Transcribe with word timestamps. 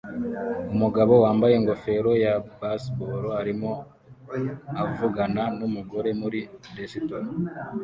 Umugabo 0.73 1.13
wambaye 1.23 1.53
ingofero 1.55 2.11
ya 2.23 2.33
baseball 2.59 3.23
arimo 3.41 3.71
avugana 4.81 5.43
numugore 5.57 6.09
muri 6.21 6.39
resitora 6.77 7.25